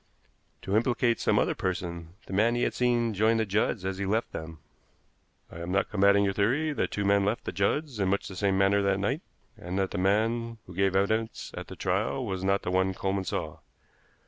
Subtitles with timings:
[0.63, 4.05] "To implicate some other person the man he had seen join the Judds as he
[4.07, 4.57] left them."
[5.51, 8.35] "I am not combating your theory that two men left the Judds in much the
[8.35, 9.21] same manner that night,
[9.55, 13.25] and that the man who gave evidence at the trial was not the one Coleman
[13.25, 13.59] saw.